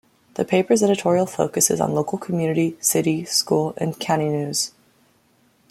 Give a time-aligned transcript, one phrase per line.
[0.33, 4.71] The paper's editorial focus is on local community, city, school and county news.